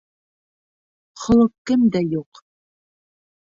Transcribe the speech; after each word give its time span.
Холоҡ 1.25 1.53
кемдә 1.73 2.03
юҡ?! 2.17 2.43